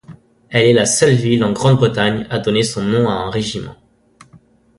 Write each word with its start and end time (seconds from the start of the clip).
Elle 0.49 0.65
est 0.65 0.73
la 0.73 0.87
seule 0.87 1.13
ville 1.13 1.43
en 1.43 1.51
Grande-Bretagne 1.51 2.25
à 2.31 2.39
donner 2.39 2.63
son 2.63 2.81
nom 2.81 3.07
à 3.07 3.11
un 3.13 3.29
régiment. 3.29 3.75